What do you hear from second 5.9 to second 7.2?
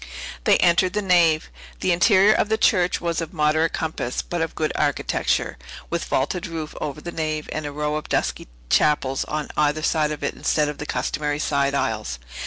with a vaulted roof over the